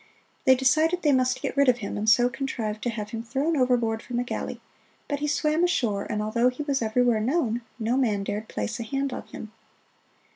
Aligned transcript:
They 0.45 0.55
decided 0.55 1.03
they 1.03 1.11
must 1.11 1.43
get 1.43 1.55
rid 1.55 1.69
of 1.69 1.77
him, 1.77 1.95
and 1.95 2.09
so 2.09 2.27
contrived 2.27 2.81
to 2.81 2.89
have 2.89 3.11
him 3.11 3.21
thrown 3.21 3.55
overboard 3.55 4.01
from 4.01 4.17
a 4.17 4.23
galley; 4.23 4.59
but 5.07 5.19
he 5.19 5.27
swam 5.27 5.63
ashore, 5.63 6.07
and 6.09 6.23
although 6.23 6.49
he 6.49 6.63
was 6.63 6.81
everywhere 6.81 7.19
known, 7.21 7.61
no 7.77 7.95
man 7.97 8.23
dared 8.23 8.47
place 8.47 8.79
a 8.79 8.83
hand 8.83 9.13
on 9.13 9.27
him. 9.27 9.51